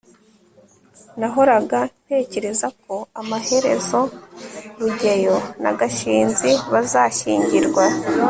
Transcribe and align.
nahoraga 1.19 1.79
ntekereza 2.05 2.67
ko 2.83 2.95
amaherezo 3.21 3.99
rugeyo 4.79 5.35
na 5.63 5.71
gashinzi 5.79 6.49
bazashyingirwa 6.71 7.83